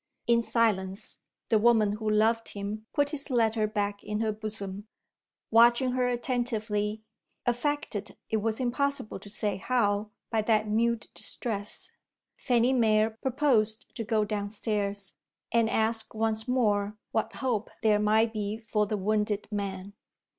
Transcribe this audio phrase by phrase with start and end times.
[0.25, 1.19] In silence,
[1.49, 4.87] the woman who loved him put his letter back in her bosom.
[5.51, 7.03] Watching her attentively
[7.45, 11.91] affected, it was impossible to say how, by that mute distress
[12.35, 15.13] Fanny Mere proposed to go downstairs,
[15.51, 19.93] and ask once more what hope there might be for the wounded man.